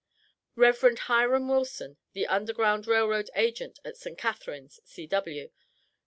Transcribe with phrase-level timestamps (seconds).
[0.55, 0.97] Rev.
[0.97, 4.17] Hiram Wilson, the Underground Rail Road agent at St.
[4.17, 5.51] Catharines, C.W.